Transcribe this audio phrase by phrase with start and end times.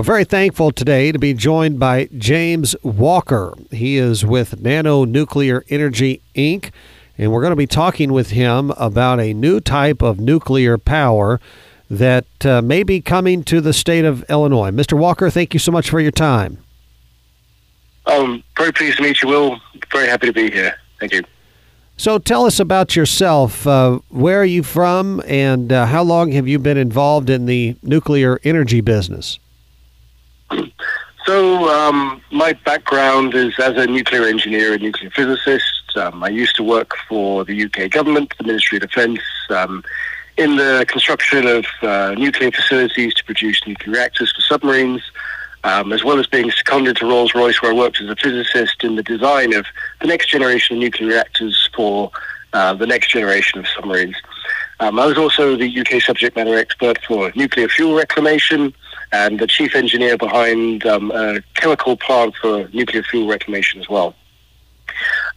[0.00, 3.52] We're very thankful today to be joined by James Walker.
[3.70, 6.70] He is with Nano Nuclear Energy Inc.,
[7.18, 11.38] and we're going to be talking with him about a new type of nuclear power
[11.90, 14.70] that uh, may be coming to the state of Illinois.
[14.70, 14.96] Mr.
[14.96, 16.56] Walker, thank you so much for your time.
[18.06, 19.60] I'm very pleased to meet you, Will.
[19.92, 20.76] Very happy to be here.
[20.98, 21.24] Thank you.
[21.98, 23.66] So tell us about yourself.
[23.66, 27.76] Uh, where are you from, and uh, how long have you been involved in the
[27.82, 29.38] nuclear energy business?
[31.30, 35.84] So, um, my background is as a nuclear engineer and nuclear physicist.
[35.94, 39.84] Um, I used to work for the UK government, the Ministry of Defence, um,
[40.36, 45.02] in the construction of uh, nuclear facilities to produce nuclear reactors for submarines,
[45.62, 48.82] um, as well as being seconded to Rolls Royce, where I worked as a physicist
[48.82, 49.66] in the design of
[50.00, 52.10] the next generation of nuclear reactors for
[52.54, 54.16] uh, the next generation of submarines.
[54.80, 58.74] Um, I was also the UK subject matter expert for nuclear fuel reclamation
[59.12, 64.14] and the chief engineer behind um, a chemical plant for nuclear fuel reclamation as well.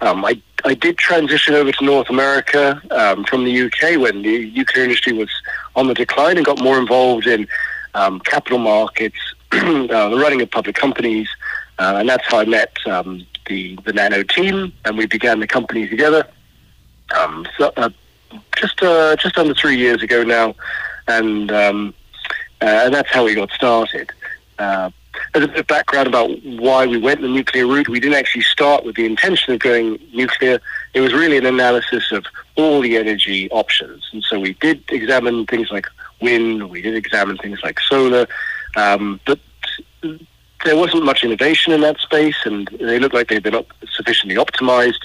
[0.02, 4.52] Um, I, I did transition over to North America um, from the UK when the
[4.52, 5.30] nuclear industry was
[5.76, 7.48] on the decline and got more involved in
[7.94, 9.18] um, capital markets,
[9.52, 11.28] uh, the running of public companies,
[11.80, 15.48] uh, and that's how I met um, the, the Nano team, and we began the
[15.48, 16.28] company together.
[17.18, 17.90] Um, so, uh,
[18.58, 20.56] just uh, just under three years ago now,
[21.08, 21.52] and
[22.64, 24.10] uh, and that's how we got started.
[24.58, 24.90] Uh,
[25.36, 28.44] as a bit of background about why we went the nuclear route, we didn't actually
[28.44, 30.60] start with the intention of going nuclear.
[30.94, 34.10] It was really an analysis of all the energy options.
[34.14, 35.88] And so we did examine things like
[36.22, 38.28] wind, we did examine things like solar,
[38.78, 39.40] um, but
[40.64, 45.02] there wasn't much innovation in that space, and they looked like they'd been sufficiently optimized.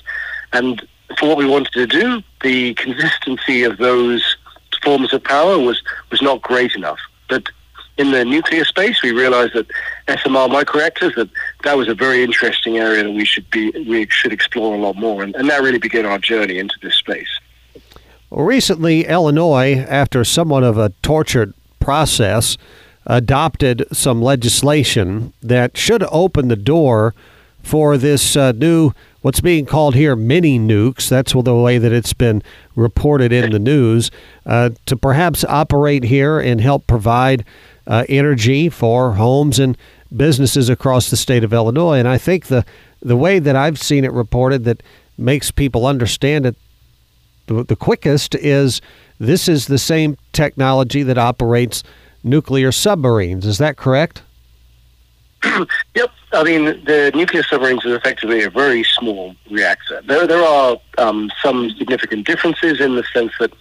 [0.53, 0.87] And
[1.19, 4.37] for what we wanted to do, the consistency of those
[4.83, 7.01] forms of power was, was not great enough.
[7.29, 7.45] But
[7.99, 9.67] in the nuclear space, we realized that
[10.07, 11.29] SMR microreactors that
[11.65, 14.97] that was a very interesting area that we should be we should explore a lot
[14.97, 17.29] more, and, and that really began our journey into this space.
[18.31, 22.57] Recently, Illinois, after somewhat of a tortured process,
[23.07, 27.15] adopted some legislation that should open the door
[27.63, 28.93] for this uh, new
[29.29, 31.07] what's being called here mini nukes.
[31.07, 32.43] That's the way that it's been
[32.75, 34.11] reported in the news
[34.47, 37.45] uh, to perhaps operate here and help provide
[37.87, 39.77] uh, energy for homes and
[40.17, 41.99] businesses across the state of Illinois.
[41.99, 42.65] And I think the
[43.03, 44.83] the way that I've seen it reported that
[45.19, 46.57] makes people understand it
[47.49, 48.81] the, the quickest is
[49.21, 51.85] this is the same technology that operates
[52.25, 53.45] nuclear submarines.
[53.45, 54.23] Is that correct?
[55.95, 56.11] yep.
[56.33, 60.03] I mean, the nuclear submarines is effectively a very small reactor.
[60.03, 63.53] There, there are um, some significant differences in the sense that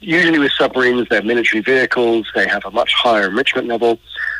[0.00, 3.98] usually with submarines, they're military vehicles, they have a much higher enrichment level,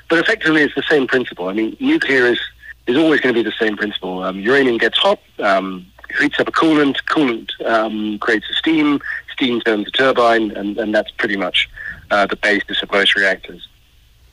[0.08, 1.48] but effectively it's the same principle.
[1.48, 2.40] I mean, nuclear is,
[2.86, 4.22] is always going to be the same principle.
[4.22, 5.86] Um, uranium gets hot, um,
[6.20, 9.00] heats up a coolant, coolant um, creates a steam,
[9.32, 11.68] steam turns a turbine, and, and that's pretty much
[12.10, 13.66] uh, the basis of most reactors.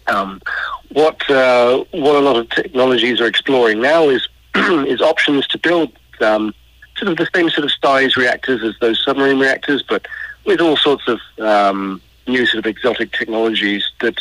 [0.07, 0.41] Um,
[0.89, 5.91] what uh, what a lot of technologies are exploring now is is options to build
[6.21, 6.53] um,
[6.97, 10.07] sort of the same sort of size reactors as those submarine reactors, but
[10.45, 14.17] with all sorts of um, new sort of exotic technologies that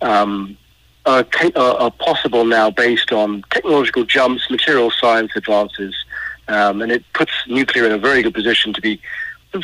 [0.00, 0.56] um,
[1.04, 1.24] are,
[1.56, 5.94] are, possible now based on technological jumps, material science advances,
[6.48, 9.00] um, and it puts nuclear in a very good position to be,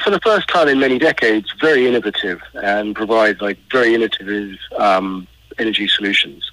[0.02, 5.26] for the first time in many decades, very innovative and provides like very innovative um,
[5.58, 6.50] energy solutions.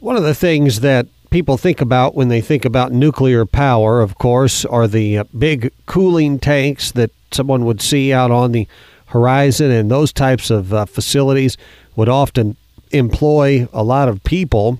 [0.00, 4.16] One of the things that people think about when they think about nuclear power, of
[4.16, 8.68] course, are the uh, big cooling tanks that someone would see out on the
[9.06, 11.56] horizon, and those types of uh, facilities
[11.96, 12.56] would often
[12.90, 14.78] employ a lot of people.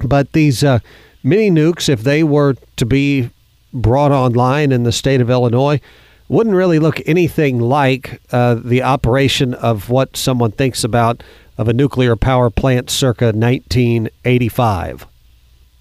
[0.00, 0.80] But these uh,
[1.22, 3.30] mini nukes, if they were to be
[3.72, 5.80] brought online in the state of Illinois,
[6.28, 11.22] wouldn't really look anything like uh, the operation of what someone thinks about
[11.58, 15.06] of a nuclear power plant circa 1985.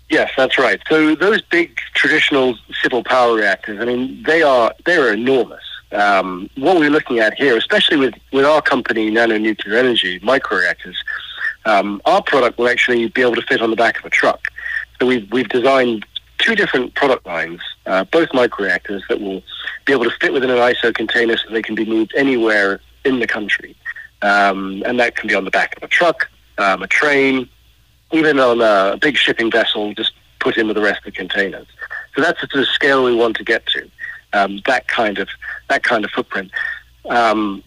[0.10, 0.80] Yes, that's right.
[0.88, 5.64] So those big traditional civil power reactors, I mean, they are they are enormous.
[5.92, 10.96] Um, what we're looking at here, especially with, with our company, Nano Nuclear Energy, microreactors,
[11.66, 14.42] um, our product will actually be able to fit on the back of a truck.
[15.00, 16.06] So we've, we've designed
[16.38, 19.42] two different product lines, uh, both microreactors that will
[19.86, 23.20] be able to fit within an ISO container so they can be moved anywhere in
[23.20, 23.76] the country.
[24.22, 27.50] Um, and that can be on the back of a truck, um, a train,
[28.12, 31.68] even on a big shipping vessel, just put in with the rest of the containers.
[32.16, 33.90] So that's the sort of scale we want to get to.
[34.34, 35.30] Um, that kind of
[35.70, 36.52] that kind of footprint.
[37.10, 37.64] Um,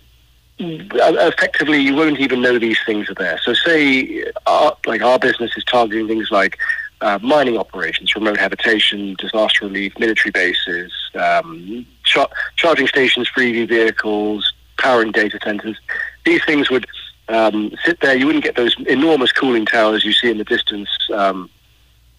[0.59, 3.39] effectively you won't even know these things are there.
[3.43, 6.59] So say, our, like our business is targeting things like
[7.01, 13.69] uh, mining operations, remote habitation, disaster relief, military bases, um, char- charging stations for EV
[13.69, 15.79] vehicles, powering data centers.
[16.25, 16.87] These things would
[17.29, 18.17] um, sit there.
[18.17, 21.51] You wouldn't get those enormous cooling towers you see in the distance um,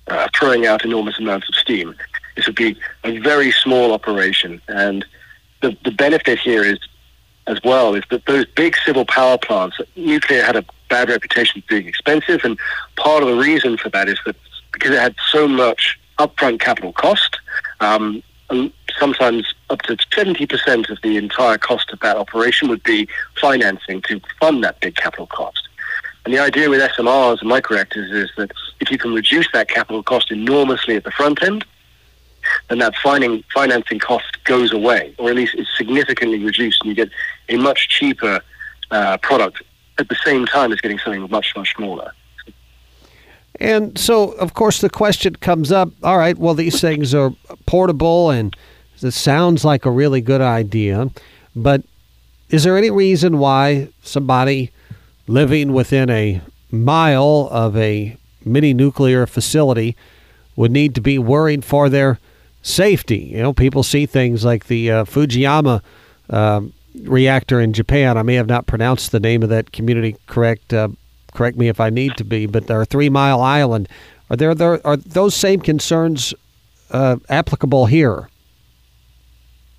[0.07, 1.95] uh, throwing out enormous amounts of steam.
[2.35, 4.61] This would be a very small operation.
[4.67, 5.05] And
[5.61, 6.79] the, the benefit here is
[7.47, 11.67] as well is that those big civil power plants, nuclear had a bad reputation for
[11.67, 12.57] being expensive, and
[12.95, 14.35] part of the reason for that is that
[14.71, 17.39] because it had so much upfront capital cost,
[17.79, 18.21] um,
[18.97, 23.07] sometimes up to 70% of the entire cost of that operation would be
[23.39, 25.67] financing to fund that big capital cost.
[26.25, 30.03] And the idea with SMRs and microreactors is that if you can reduce that capital
[30.03, 31.65] cost enormously at the front end,
[32.69, 37.09] then that financing cost goes away, or at least it's significantly reduced, and you get
[37.49, 38.41] a much cheaper
[38.91, 39.61] uh, product
[39.97, 42.11] at the same time as getting something much, much smaller.
[43.59, 47.33] And so, of course, the question comes up all right, well, these things are
[47.65, 48.55] portable and
[49.01, 51.09] this sounds like a really good idea,
[51.55, 51.83] but
[52.49, 54.71] is there any reason why somebody
[55.27, 56.41] living within a
[56.71, 59.95] mile of a mini nuclear facility
[60.55, 62.19] would need to be worried for their
[62.61, 63.31] safety?
[63.33, 65.81] You know, people see things like the uh, Fujiyama
[66.29, 66.61] uh,
[67.03, 68.17] reactor in Japan.
[68.17, 70.73] I may have not pronounced the name of that community correct.
[70.73, 70.89] Uh,
[71.33, 73.87] correct me if I need to be, but are Three Mile Island.
[74.29, 76.33] Are there, there are those same concerns
[76.91, 78.27] uh, applicable here?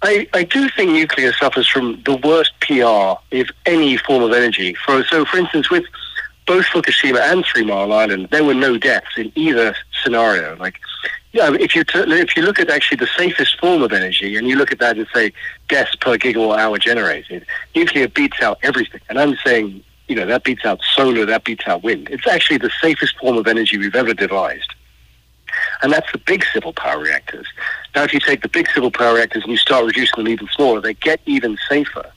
[0.02, 4.74] I, I do think nuclear suffers from the worst PR of any form of energy.
[4.74, 5.84] For, so, for instance, with
[6.46, 10.56] both Fukushima and Three Mile Island, there were no deaths in either scenario.
[10.56, 10.80] Like,
[11.32, 14.36] you know, if you t- if you look at actually the safest form of energy,
[14.36, 15.32] and you look at that and say
[15.68, 17.46] deaths per gigawatt hour generated,
[17.76, 19.00] nuclear beats out everything.
[19.08, 22.08] And I'm saying, you know, that beats out solar, that beats out wind.
[22.10, 24.74] It's actually the safest form of energy we've ever devised.
[25.82, 27.46] And that's the big civil power reactors.
[27.94, 30.48] Now, if you take the big civil power reactors and you start reducing them even
[30.48, 32.10] smaller, they get even safer.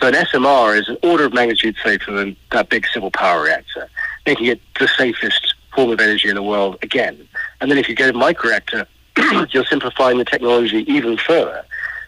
[0.00, 3.88] So an SMR is an order of magnitude safer than that big civil power reactor,
[4.26, 7.28] making it the safest form of energy in the world again.
[7.60, 8.86] And then if you get a microreactor,
[9.52, 11.64] you're simplifying the technology even further.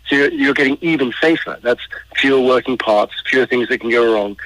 [0.09, 1.59] So you're, you're, getting even safer.
[1.63, 1.81] That's
[2.17, 4.37] fewer working parts, fewer things that can go wrong.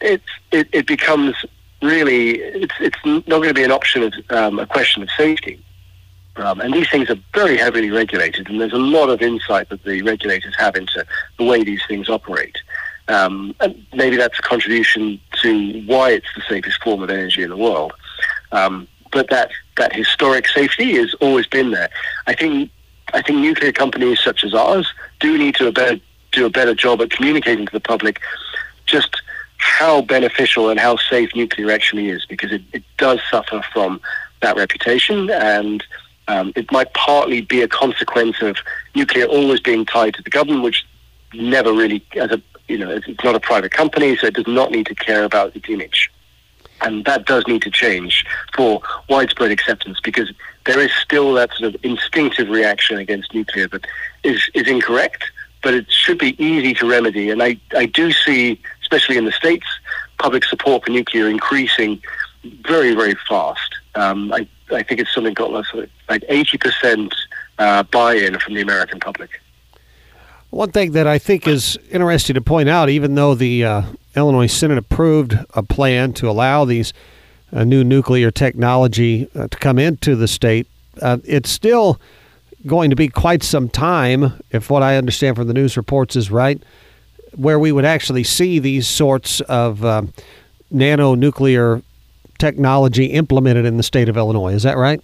[0.00, 1.34] It's, it, it becomes
[1.80, 5.62] really, it's, it's not going to be an option of um, a question of safety.
[6.36, 9.84] Um, and these things are very heavily regulated, and there's a lot of insight that
[9.84, 11.04] the regulators have into
[11.38, 12.56] the way these things operate.
[13.08, 17.50] Um, and maybe that's a contribution to why it's the safest form of energy in
[17.50, 17.92] the world.
[18.52, 21.90] Um, but that that historic safety has always been there.
[22.26, 22.70] I think
[23.12, 26.00] I think nuclear companies such as ours do need to a better,
[26.30, 28.20] do a better job at communicating to the public
[28.86, 29.20] just
[29.58, 34.00] how beneficial and how safe nuclear actually is, because it, it does suffer from
[34.40, 35.84] that reputation and
[36.32, 38.56] um, it might partly be a consequence of
[38.94, 40.84] nuclear always being tied to the government, which
[41.34, 44.70] never really, as a you know, it's not a private company, so it does not
[44.70, 46.10] need to care about its image.
[46.80, 48.24] And that does need to change
[48.54, 50.32] for widespread acceptance because
[50.64, 53.86] there is still that sort of instinctive reaction against nuclear that
[54.24, 55.24] is, is incorrect,
[55.62, 57.30] but it should be easy to remedy.
[57.30, 59.66] And I, I do see, especially in the States,
[60.18, 62.00] public support for nuclear increasing
[62.62, 63.76] very, very fast.
[63.94, 67.12] Um, I, I think it's something got like 80%
[67.58, 69.30] uh, buy-in from the American public.
[70.50, 73.82] One thing that I think is interesting to point out, even though the uh,
[74.14, 76.92] Illinois Senate approved a plan to allow these
[77.52, 80.66] uh, new nuclear technology uh, to come into the state,
[81.00, 81.98] uh, it's still
[82.66, 86.30] going to be quite some time, if what I understand from the news reports is
[86.30, 86.62] right,
[87.34, 90.02] where we would actually see these sorts of uh,
[90.70, 91.82] nano nuclear
[92.42, 94.52] technology implemented in the state of Illinois.
[94.52, 95.00] Is that right?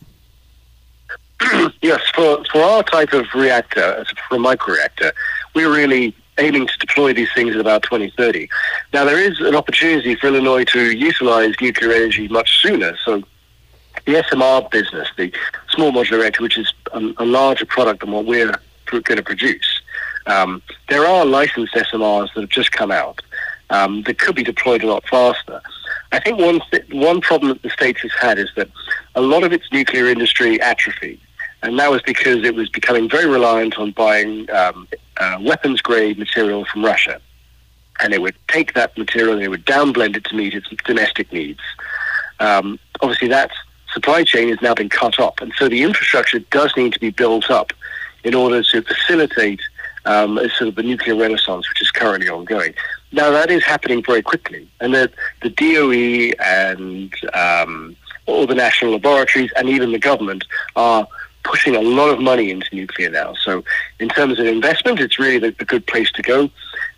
[1.82, 5.12] yes, for, for our type of reactor, for a microreactor,
[5.54, 8.48] we're really aiming to deploy these things at about 2030.
[8.92, 12.96] Now, there is an opportunity for Illinois to utilize nuclear energy much sooner.
[13.04, 13.22] So,
[14.04, 15.32] the SMR business, the
[15.70, 18.58] small modular reactor, which is a, a larger product than what we're
[18.90, 19.80] going to produce,
[20.26, 23.20] um, there are licensed SMRs that have just come out
[23.70, 25.60] um, that could be deployed a lot faster.
[26.12, 28.68] I think one th- one problem that the states has had is that
[29.14, 31.20] a lot of its nuclear industry atrophied,
[31.62, 34.88] and that was because it was becoming very reliant on buying um,
[35.18, 37.20] uh, weapons grade material from Russia,
[38.00, 41.30] and it would take that material and it would downblend it to meet its domestic
[41.32, 41.60] needs.
[42.40, 43.50] Um, obviously, that
[43.92, 47.10] supply chain has now been cut off, and so the infrastructure does need to be
[47.10, 47.72] built up
[48.24, 49.60] in order to facilitate
[50.06, 52.74] um, sort of the nuclear renaissance, which is currently ongoing.
[53.12, 55.10] Now that is happening very quickly, and the
[55.42, 57.96] the DOE and um,
[58.26, 60.44] all the national laboratories and even the government
[60.76, 61.06] are
[61.44, 63.34] pushing a lot of money into nuclear now.
[63.34, 63.64] So,
[63.98, 66.50] in terms of investment, it's really the, the good place to go.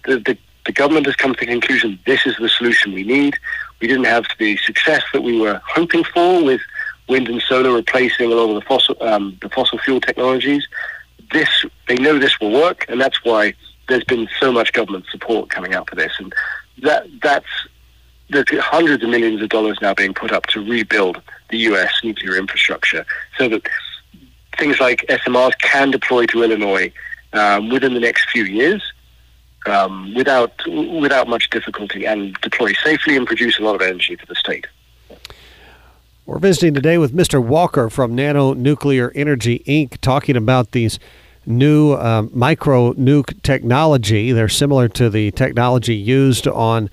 [0.05, 0.37] The, the,
[0.67, 3.37] the government has come to the conclusion this is the solution we need.
[3.81, 6.61] We didn't have the success that we were hoping for with
[7.09, 10.67] wind and solar replacing a lot of the fossil um, the fossil fuel technologies.
[11.33, 11.49] This
[11.89, 13.55] they know this will work, and that's why
[13.91, 16.33] there's been so much government support coming out for this, and
[16.83, 17.47] that that's
[18.31, 21.21] there's hundreds of millions of dollars now being put up to rebuild
[21.51, 21.93] the U.S.
[22.05, 23.05] nuclear infrastructure,
[23.37, 23.63] so that
[24.59, 26.93] things like SMRs can deploy to Illinois
[27.33, 28.83] um, within the next few years.
[29.67, 34.25] Um, without without much difficulty and deploy safely and produce a lot of energy for
[34.25, 34.67] the state.
[36.25, 37.45] We're visiting today with Mr.
[37.45, 40.99] Walker from Nano Nuclear Energy Inc., talking about these
[41.51, 44.33] new um, micro nuke technology.
[44.33, 46.89] They're similar to the technology used on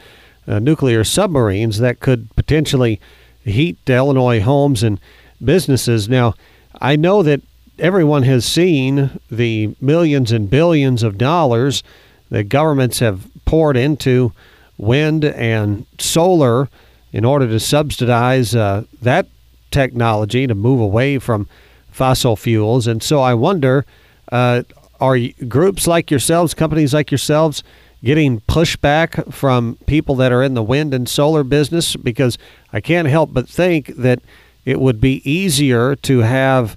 [0.48, 3.00] uh, nuclear submarines that could potentially
[3.44, 5.00] heat Illinois homes and
[5.44, 6.10] businesses.
[6.10, 6.34] Now,
[6.82, 7.42] I know that
[7.80, 11.84] everyone has seen the millions and billions of dollars
[12.30, 14.34] that governments have poured into
[14.78, 16.70] wind and solar
[17.12, 19.28] in order to subsidize uh, that
[19.72, 21.48] technology to move away from
[21.92, 22.88] fossil fuels.
[22.88, 23.86] And so I wonder
[24.32, 24.64] uh,
[25.00, 25.18] are
[25.48, 27.64] groups like yourselves, companies like yourselves,
[28.04, 31.96] getting pushback from people that are in the wind and solar business?
[31.96, 32.38] Because
[32.74, 34.20] I can't help but think that
[34.66, 36.76] it would be easier to have,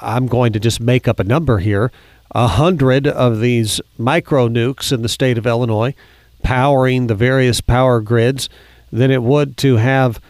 [0.00, 1.92] I'm going to just make up a number here,
[2.32, 5.94] a hundred of these micro nukes in the state of Illinois
[6.42, 8.48] powering the various power grids
[8.92, 10.20] than it would to have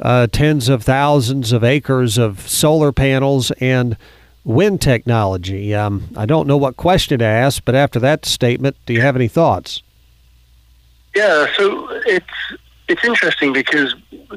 [0.00, 3.96] uh, tens of thousands of acres of solar panels and
[4.44, 5.74] wind technology.
[5.74, 9.16] Um, I don't know what question to ask, but after that statement, do you have
[9.16, 9.82] any thoughts?
[11.14, 12.26] Yeah, so it's
[12.88, 13.94] it's interesting because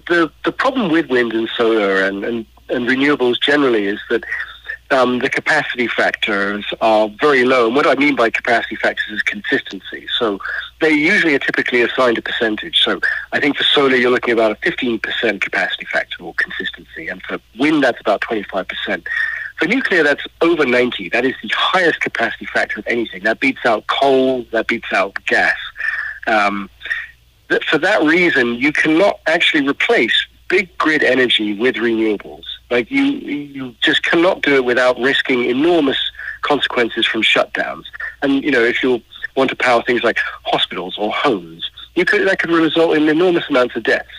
[0.07, 4.23] the the problem with wind and solar and, and, and renewables generally is that
[4.91, 7.67] um, the capacity factors are very low.
[7.67, 10.07] And what I mean by capacity factors is consistency.
[10.19, 10.39] So
[10.79, 12.81] they usually are typically assigned a percentage.
[12.83, 12.99] So
[13.31, 17.07] I think for solar, you're looking about a 15% capacity factor or consistency.
[17.07, 19.07] And for wind, that's about 25%.
[19.57, 21.09] For nuclear, that's over 90.
[21.09, 23.23] That is the highest capacity factor of anything.
[23.23, 25.55] That beats out coal, that beats out gas.
[26.27, 26.69] Um,
[27.49, 30.13] that for that reason, you cannot actually replace
[30.49, 32.43] big grid energy with renewables.
[32.69, 35.97] Like you, you just cannot do it without risking enormous
[36.41, 37.85] consequences from shutdowns.
[38.21, 39.01] And you know, if you
[39.35, 43.49] want to power things like hospitals or homes, you could that could result in enormous
[43.49, 44.09] amounts of deaths.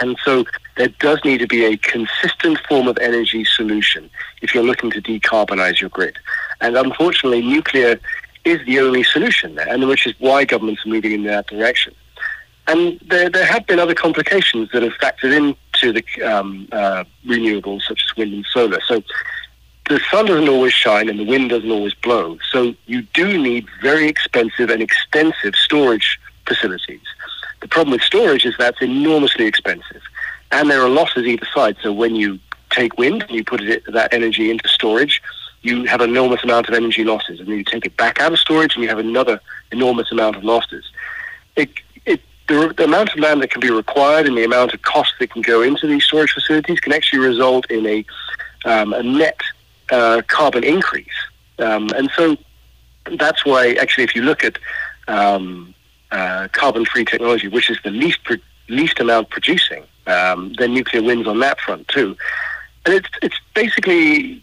[0.00, 0.44] And so
[0.76, 4.08] there does need to be a consistent form of energy solution
[4.42, 6.16] if you're looking to decarbonize your grid.
[6.60, 8.00] And unfortunately, nuclear
[8.44, 11.94] is the only solution there, and which is why governments are moving in that direction.
[12.66, 17.82] And there, there have been other complications that have factored into the um, uh, renewables,
[17.82, 18.80] such as wind and solar.
[18.86, 19.02] So
[19.88, 22.38] the sun doesn't always shine and the wind doesn't always blow.
[22.50, 27.00] So you do need very expensive and extensive storage facilities.
[27.60, 30.02] The problem with storage is that's enormously expensive.
[30.50, 31.76] And there are losses either side.
[31.82, 32.38] So when you
[32.70, 35.22] take wind and you put it, that energy into storage,
[35.62, 37.40] you have an enormous amount of energy losses.
[37.40, 39.40] And then you take it back out of storage and you have another
[39.72, 40.84] enormous amount of losses.
[41.56, 41.70] It,
[42.06, 45.14] it, the, the amount of land that can be required and the amount of cost
[45.18, 48.04] that can go into these storage facilities can actually result in a,
[48.64, 49.40] um, a net
[49.90, 51.06] uh, carbon increase.
[51.58, 52.36] Um, and so
[53.18, 54.58] that's why, actually, if you look at
[55.08, 55.74] um,
[56.10, 58.36] uh, carbon-free technology, which is the least pro-
[58.68, 62.16] least amount producing, um, then nuclear wins on that front too.
[62.84, 64.42] And it's it's basically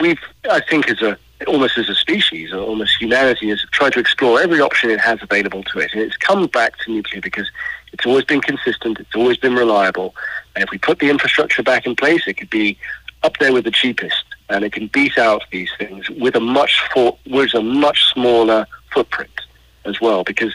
[0.00, 4.00] we've I think as a almost as a species or almost humanity has tried to
[4.00, 7.48] explore every option it has available to it, and it's come back to nuclear because
[7.92, 10.14] it's always been consistent, it's always been reliable,
[10.54, 12.78] and if we put the infrastructure back in place, it could be
[13.22, 16.80] up there with the cheapest, and it can beat out these things with a much
[16.92, 19.30] for, with a much smaller footprint
[19.84, 20.54] as well, because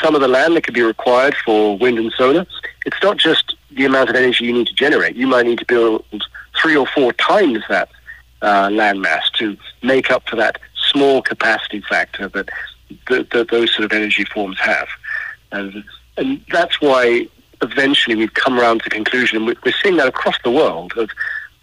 [0.00, 2.46] some of the land that could be required for wind and solar,
[2.84, 5.16] it's not just the amount of energy you need to generate.
[5.16, 6.04] You might need to build
[6.60, 7.88] three or four times that
[8.42, 10.58] uh, land mass to make up for that
[10.90, 12.48] small capacity factor that,
[13.50, 14.88] those sort of energy forms have.
[15.52, 15.84] And,
[16.16, 17.28] and that's why
[17.62, 21.10] eventually we've come around to the conclusion, and we're seeing that across the world, of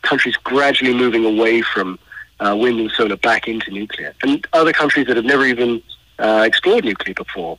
[0.01, 1.97] countries gradually moving away from
[2.39, 4.13] uh, wind and solar back into nuclear.
[4.21, 5.81] And other countries that have never even
[6.19, 7.57] uh, explored nuclear before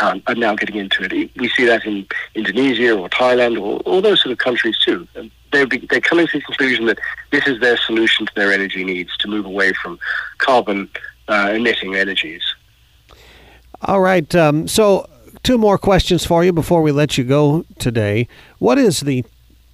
[0.00, 1.30] um, are now getting into it.
[1.36, 5.06] We see that in Indonesia or Thailand or all those sort of countries too.
[5.52, 6.98] They're, they're coming to the conclusion that
[7.30, 9.98] this is their solution to their energy needs to move away from
[10.38, 10.88] carbon
[11.28, 12.42] uh, emitting energies.
[13.82, 14.34] All right.
[14.34, 15.08] Um, so
[15.42, 18.28] two more questions for you before we let you go today.
[18.58, 19.24] What is the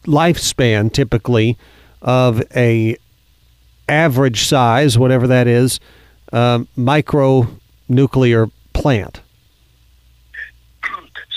[0.05, 1.57] lifespan typically
[2.01, 2.97] of a
[3.89, 5.81] average size, whatever that is,
[6.33, 7.49] um, micro
[7.89, 9.22] nuclear plant?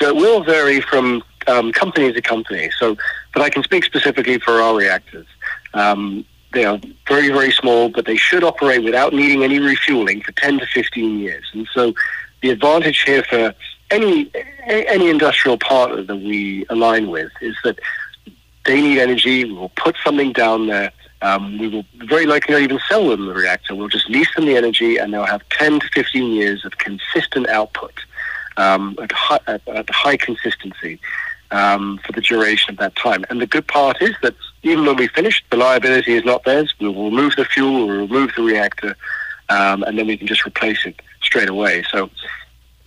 [0.06, 2.70] So it will vary from um, company to company.
[2.78, 2.96] So,
[3.34, 5.26] but I can speak specifically for our reactors.
[5.74, 10.32] Um, they are very, very small, but they should operate without needing any refueling for
[10.34, 11.44] 10 to 15 years.
[11.54, 11.96] And so
[12.44, 13.56] the advantage here for
[13.90, 14.30] any
[14.68, 17.80] any industrial partner that we align with is that
[18.66, 19.46] they need energy.
[19.46, 20.92] We will put something down there.
[21.24, 23.74] Um, we will very likely not even sell them the reactor.
[23.74, 27.48] We'll just lease them the energy, and they'll have 10 to 15 years of consistent
[27.50, 27.94] output
[28.58, 31.00] um, at, high, at, at, high, consistency
[31.52, 33.26] um, for the duration of that time.
[33.30, 36.74] And the good part is that even when we finish, the liability is not theirs.
[36.80, 38.96] We will remove the fuel, we'll remove the reactor,
[39.50, 41.84] um, and then we can just replace it straight away.
[41.92, 42.10] So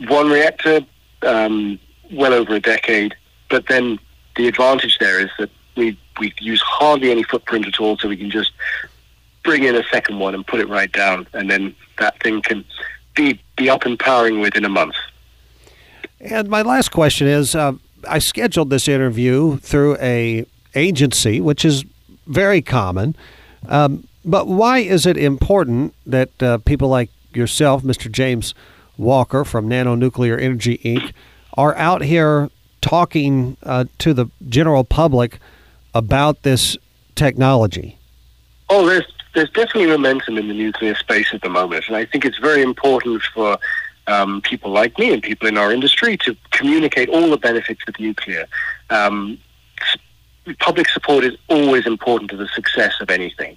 [0.07, 0.81] one reactor,
[1.23, 1.79] um,
[2.11, 3.15] well over a decade,
[3.49, 3.99] but then
[4.37, 8.17] the advantage there is that we we use hardly any footprint at all, so we
[8.17, 8.53] can just
[9.45, 12.65] bring in a second one and put it right down, and then that thing can
[13.15, 14.95] be be up and powering within a month.
[16.21, 17.73] And my last question is, uh,
[18.09, 20.45] I scheduled this interview through a
[20.75, 21.85] agency, which is
[22.27, 23.17] very common.
[23.69, 28.11] Um, but why is it important that uh, people like yourself, Mr.
[28.11, 28.55] James
[28.97, 31.13] Walker from Nano Nuclear Energy Inc.,
[31.57, 35.39] are out here talking uh, to the general public
[35.95, 36.77] about this
[37.15, 37.99] technology?
[38.71, 42.25] Oh, there's there's definitely momentum in the nuclear space at the moment, and I think
[42.25, 43.59] it's very important for
[44.09, 47.99] um, people like me and people in our industry to communicate all the benefits of
[48.01, 48.47] nuclear.
[48.91, 49.39] Um,
[50.59, 53.57] public support is always important to the success of anything.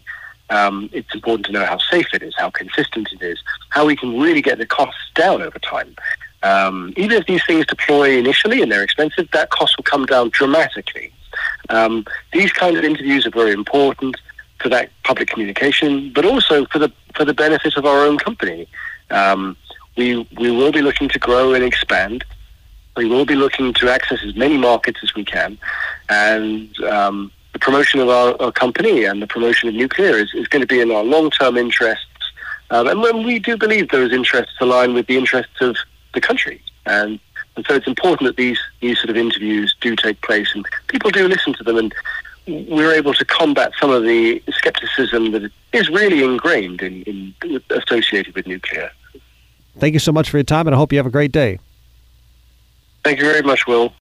[0.49, 3.39] Um, it's important to know how safe it is, how consistent it is,
[3.69, 5.95] how we can really get the costs down over time.
[6.43, 10.29] Um, even if these things deploy initially and they're expensive, that cost will come down
[10.29, 11.13] dramatically.
[11.69, 14.17] Um, these kind of interviews are very important
[14.59, 18.67] for that public communication, but also for the for the benefit of our own company.
[19.09, 19.55] Um,
[19.97, 22.23] we we will be looking to grow and expand.
[22.97, 25.57] We will be looking to access as many markets as we can,
[26.09, 30.47] and um, the promotion of our, our, company and the promotion of nuclear is, is
[30.47, 32.05] going to be in our long-term interests.
[32.69, 35.77] Um, and when we do believe those interests align with the interests of
[36.13, 37.19] the country, and
[37.55, 41.11] and so it's important that these these sort of interviews do take place and people
[41.11, 41.93] do listen to them and
[42.47, 48.35] we're able to combat some of the skepticism that is really ingrained in, in associated
[48.35, 48.91] with nuclear.
[49.79, 51.59] Thank you so much for your time, and I hope you have a great day.
[53.03, 53.89] Thank you very much, Will.